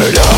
murder 0.00 0.33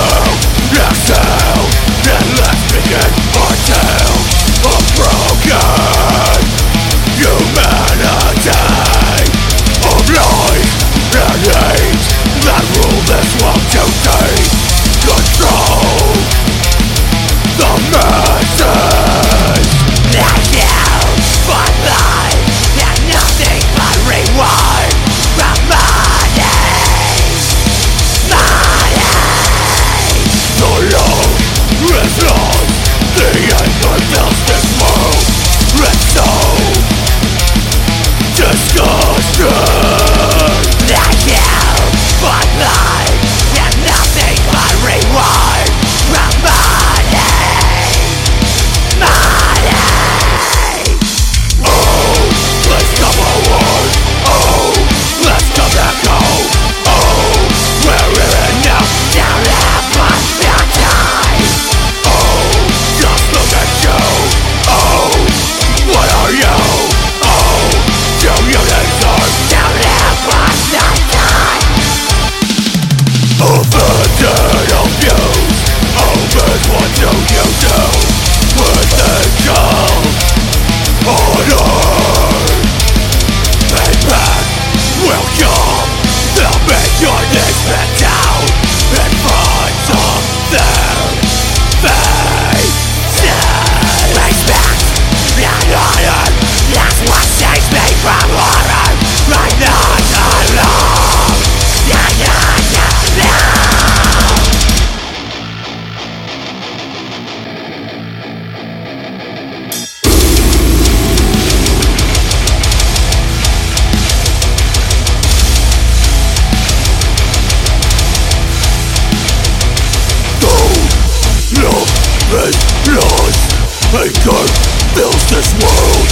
Anger 122.88 124.46
fills 124.94 125.24
this 125.28 125.52
world. 125.60 126.08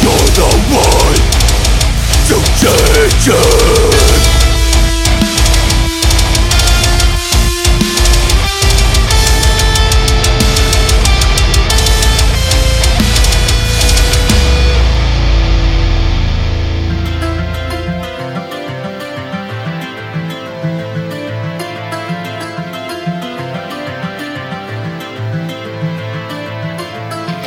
You're 0.00 0.30
the 0.38 0.48
one 0.70 1.18
to 2.28 2.36
change 2.60 3.28
it 3.28 3.67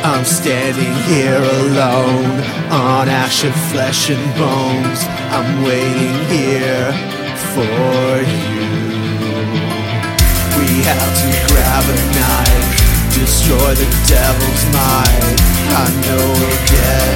I'm 0.04 0.24
standing 0.24 0.94
here 1.06 1.38
alone 1.38 2.40
on 2.70 3.08
ash 3.08 3.44
of 3.44 3.54
flesh 3.70 4.10
and 4.10 4.24
bones. 4.34 5.06
I'm 5.30 5.62
waiting 5.62 6.16
here 6.26 6.90
for 7.54 8.18
you. 8.26 8.66
We 10.58 10.82
have 10.90 11.12
to 11.22 11.28
grab 11.46 11.84
a 11.86 11.98
knife, 12.18 13.14
destroy 13.14 13.74
the 13.78 13.86
devil's 14.10 14.64
mind. 14.74 15.38
I 15.70 15.86
know 16.02 16.24
we'll 16.34 16.62
get 16.66 17.14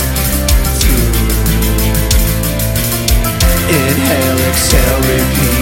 through. 0.79 1.27
Inhale, 3.67 4.41
exhale, 4.47 5.01
repeat. 5.11 5.56